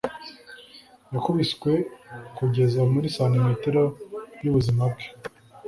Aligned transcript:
Yakubiswe 1.13 1.71
kugeza 2.37 2.79
muri 2.91 3.07
santimetero 3.15 3.83
y'ubuzima 4.43 4.83
bwe. 4.91 5.05